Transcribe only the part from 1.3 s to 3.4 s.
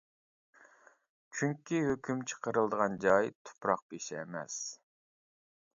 چۈنكى، ھۆكۈم چىقىرىلىدىغان جاي